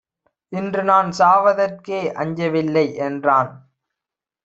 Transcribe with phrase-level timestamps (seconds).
[0.51, 3.51] இன்றுநான் சாவதற்கே அஞ்சவில்லை என்றான்!